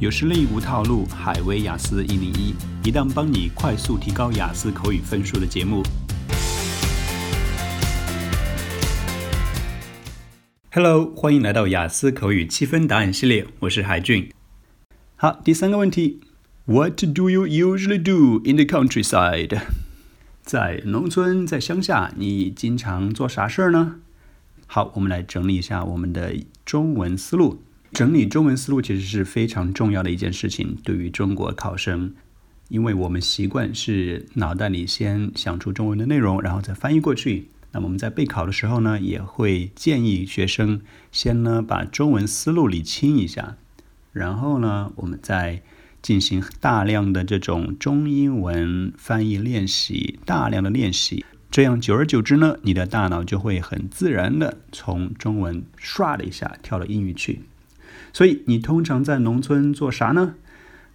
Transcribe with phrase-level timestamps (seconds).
[0.00, 5.82] 有实力无套路，海威雅思一零一，一档帮你快速提高雅思口语分数的节目。
[10.72, 14.32] Hello，欢迎来到雅思口语七分答案系列，我是海俊。
[15.16, 16.20] 好，第三个问题
[16.64, 19.60] ，What do you usually do in the countryside？
[20.42, 23.96] 在农村，在乡下，你经常做啥事儿呢？
[24.66, 27.62] 好，我们来整理一下我们的中文思路。
[27.92, 32.14] 整理中文思路其实是非常重要的一件事情，对于中国考生，
[32.68, 37.48] 因为我们习惯是脑袋里先想出中文的内容，然后再翻译过去。
[37.72, 40.80] 那么我们在备考的时候呢，也会建议学生
[41.12, 43.56] 先呢把中文思路理清一下，
[44.12, 45.62] 然后呢，我们再
[46.00, 57.40] 进行大量的这种中英文翻译练习，大量的练习，这样久而久之呢，你的大脑就会很自然的从中文唰的一下跳到英语去。
[58.12, 60.34] 所以你通常在农村做啥呢？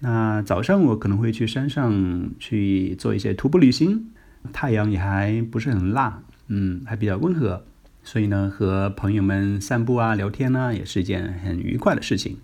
[0.00, 4.06] 那早上我可能会去山上去做一些徒步旅行，
[4.52, 7.64] 太阳也还不是很辣，嗯，还比较温和，
[8.02, 12.38] 所以呢，和朋友们散步啊、聊天呢，也是一件很愉快的事情。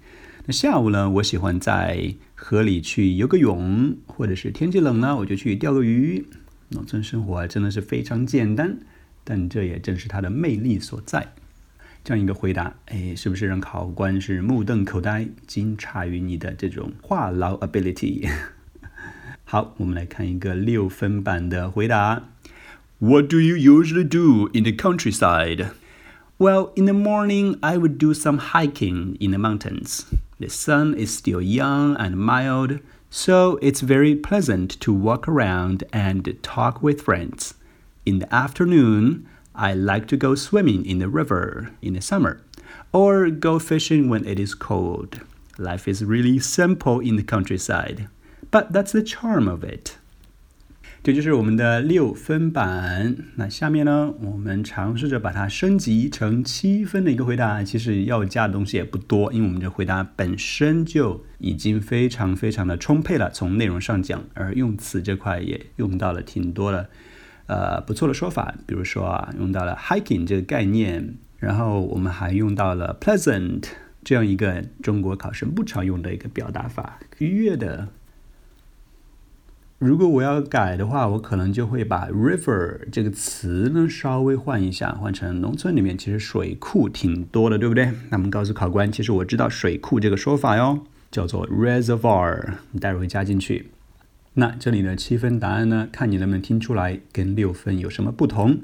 [0.47, 6.25] 那下午呢，我喜欢在河里去游个泳，或者是天气冷呢，我就去钓个鱼。
[6.69, 8.79] 农村生活真的是非常简单，
[9.25, 11.33] 但这也正是它的魅力所在。
[12.08, 18.30] 这样一个回答，哎，是不是让考官是目瞪口呆，惊诧于你的这种话痨 ability？
[19.46, 22.24] 好，我们来看一个六分版的回答。
[23.00, 25.72] What do you usually do in the countryside?
[26.38, 30.06] Well, in the morning, I would do some hiking in the mountains.
[30.40, 36.38] The sun is still young and mild, so it's very pleasant to walk around and
[36.42, 37.54] talk with friends.
[38.06, 39.26] In the afternoon,
[39.58, 42.38] I like to go swimming in the river in the summer
[42.92, 45.20] or go fishing when it is cold.
[45.58, 48.08] Life is really simple in the countryside,
[48.50, 49.98] but that's the charm of it.
[51.04, 53.16] 这就是我们的六分版。
[53.36, 57.62] 那下面呢，我们尝试着把它升级成七分的一个回答。
[57.62, 63.30] 其实要加的东西也不多，因为我们的回答本身就已经非常非常的充沛了。
[63.30, 66.90] 从内容上讲，而用词这块也用到了挺多的。
[67.49, 73.65] 呃，不错的说法，比如说啊，用到了 hiking 这个概念，然后我们还用到了 pleasant
[74.05, 77.89] 这样一个中国考生不常用的一个表达法，愉悦的。
[79.79, 87.93] 如果我要改的话，我可能就会把 river 这个词呢稍微换一下，换成农村里面其实水库挺多的，对不对？
[88.11, 90.81] 那么告诉考官，其实我知道水库这个说法哟，
[91.11, 93.71] 叫做 reservoir，待会会加进去。
[94.38, 95.88] 那这里的七分答案呢？
[95.92, 98.62] 看你能不能听出来跟六分有什么不同。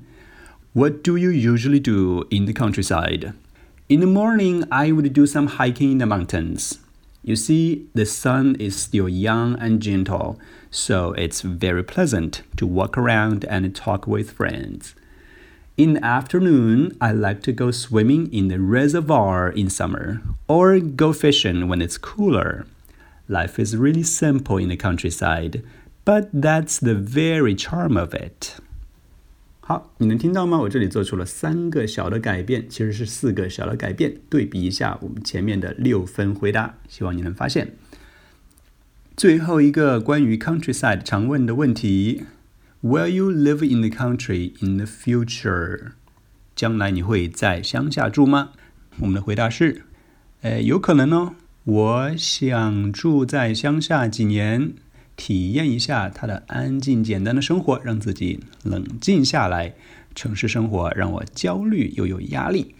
[0.73, 3.33] What do you usually do in the countryside?
[3.87, 6.79] In the morning, I would do some hiking in the mountains.
[7.21, 10.37] You see, the sun is still young and gentle,
[10.71, 14.95] so it's very pleasant to walk around and talk with friends.
[15.75, 21.11] In the afternoon, I like to go swimming in the reservoir in summer or go
[21.11, 22.65] fishing when it's cooler.
[23.26, 25.62] Life is really simple in the countryside,
[26.04, 28.58] but that's the very charm of it.
[29.60, 30.58] 好，你能听到吗？
[30.58, 34.16] 我这里做出了三个小的改变，其实是四个小的改变。
[34.28, 37.74] 对比一下我们前面的六分回答，希望你能发现。
[39.16, 42.24] 最后一个关于 countryside 常问的问题
[42.82, 45.92] ：Will you live in the country in the future？
[46.54, 48.50] 将来你会在乡下住吗？
[48.98, 49.84] 我们的回答是：
[50.42, 51.36] 呃，有可能哦。
[51.64, 54.74] 我想住在乡下几年，
[55.16, 59.74] 体验一下它的安静简单的生活，让自己冷静下来。
[60.14, 62.74] 城市生活让我焦虑又有压力。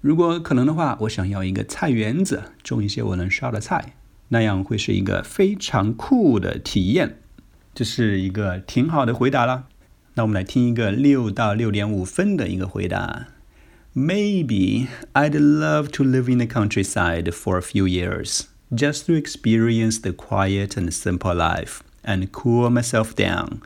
[0.00, 3.94] 如果可能的话，我想要一个菜园子，种一些我能烧的菜，
[4.30, 7.20] 那样会是一个非常酷的体验。
[7.72, 9.66] 这是一个挺好的回答了。
[10.14, 13.28] 那我们来听一个六到六点五分的一个回答。
[13.95, 20.13] Maybe I'd love to live in the countryside for a few years, just to experience the
[20.13, 23.61] quiet and simple life and cool myself down.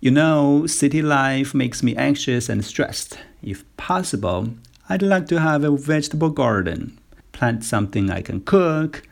[0.00, 3.16] You know, city life makes me anxious and stressed.
[3.42, 4.50] If possible,
[4.88, 6.98] I'd like to have a vegetable garden,
[7.32, 9.02] plant something I can cook,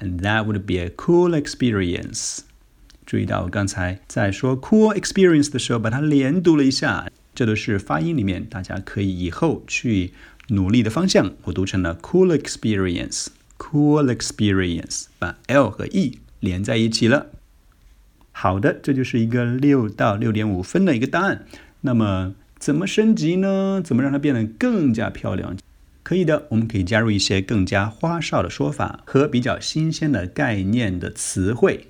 [0.00, 2.40] and that would be a cool experience.
[3.06, 7.06] 注意到我刚才在说 cool experience 的时候，把它连读了一下。
[7.35, 10.13] 这都是发音里面大家可以以后去
[10.47, 11.33] 努力的方向。
[11.43, 17.27] 我读成了 cool experience，cool experience，把 l 和 e 连在一起了。
[18.31, 21.45] 好的，这就是一个六到六点五分的一个答案。
[21.81, 23.81] 那么怎么升级呢？
[23.83, 25.55] 怎么让它变得更加漂亮？
[26.03, 31.87] 可以的，我们可以加入一些更加花哨的说法和比较新鲜的概念的词汇。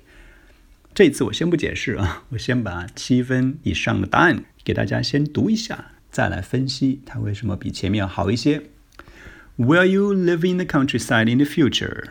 [0.94, 8.63] 这次我先不解释啊，我先把七分以上的答案给大家先读一下，再来分析它为什么比前面要好一些。
[9.57, 12.05] Will you live in the countryside in the future?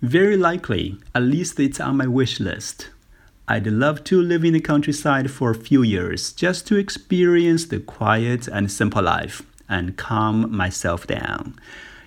[0.00, 2.88] Very likely, at least it's on my wish list.
[3.46, 7.78] I'd love to live in the countryside for a few years just to experience the
[7.78, 11.54] quiet and simple life and calm myself down.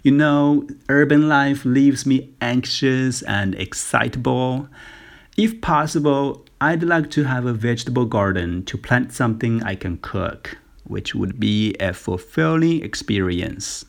[0.03, 4.67] You know, urban life leaves me anxious and excitable.
[5.35, 10.57] If possible, I'd like to have a vegetable garden to plant something I can cook,
[10.83, 13.83] which would be a fulfilling experience.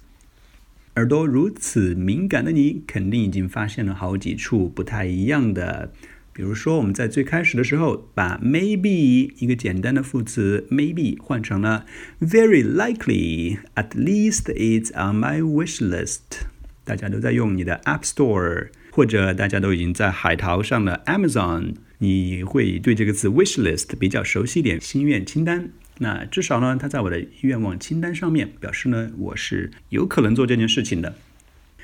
[0.95, 5.93] 耳朵如此敏感的你，肯定已经发现了好几处不太一样的
[6.33, 11.85] 比如说，我们在最开始的时候，把 maybe 一个简单的副词 maybe 换成了
[12.21, 16.47] very likely。At least it's on my wish list。
[16.85, 25.70] 大家都在用你的 App Store，或者大家都已经在海淘上了 Amazon， 你会对这个词 wish list 比较熟悉一点，心愿清单。
[26.00, 31.16] 那至少呢，它在我的愿望清单上面，表示呢，我是有可能做这件事情的。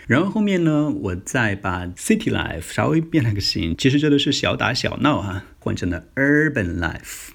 [0.07, 7.29] 然后后面呢，我再把 city life 稍微变了个形，其实这都是小打小闹哈，换成了 urban life。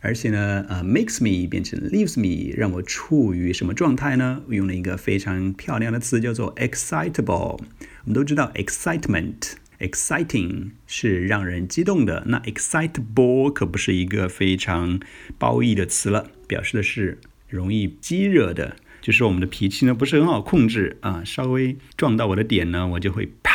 [0.00, 4.42] 而且呢，呃，makes me 变成 leaves me，让我处于什么状态呢？
[4.48, 7.58] 我用了一个非常漂亮的词，叫做 excitable。
[7.58, 14.98] 我们都知道 excitement Exciting 是让人激动的，那 excitable 可不是一个非常
[15.38, 18.76] 褒义的词了，表示的是容易激惹的。
[19.00, 23.52] 就是我们的脾气呢不是很好控制啊，稍微撞到我的点呢，我就会啪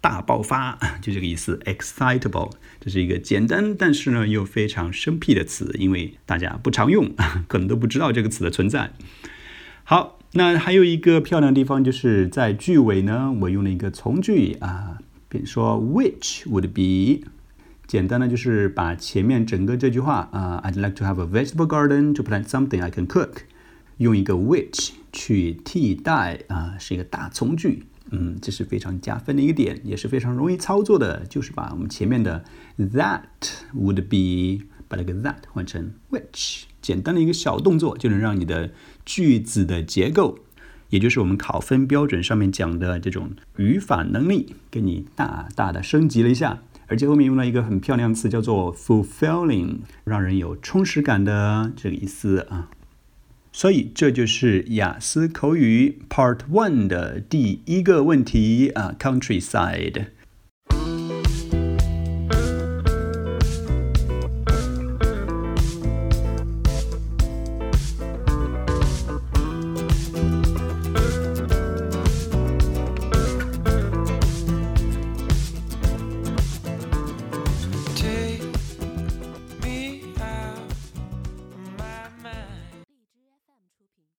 [0.00, 1.60] 大爆发， 就这个意思。
[1.66, 8.92] excitable 这是一个简单但是呢又非常生僻的词，因为大家不常用啊， 可能都不知道这个词的存在。
[9.84, 14.89] 好，那还有一个漂亮的地方就是在句尾呢，我用了一个从句啊，
[15.30, 17.24] 比如说 which would be，
[17.86, 23.44] 简单的就是把前面整个这句话啊，I'd like to have a vegetable garden to plant something I can cook。
[23.98, 32.42] 用一个 which 去替代啊，是一个大从句，嗯，这是非常加分的一个点，也是非常容易操作的，就是把我们前面的
[32.78, 33.20] that
[33.74, 38.70] would be 把那个 that 换成 which，简单的一个小动作就能让你的
[39.04, 40.38] 句子的结构，
[40.90, 52.68] 也就是我们考分标准上面讲的这种语法能力，给你大大的升级了一下，而且后面用了一个很漂亮的词叫做 fulfilling，让人有充实感的这个意思啊。
[53.52, 60.06] 所以这就是雅思口语 Part One 的第一个问题啊，Countryside。